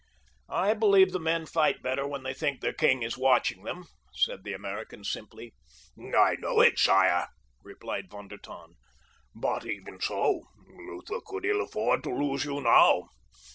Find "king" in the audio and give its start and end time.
2.73-3.03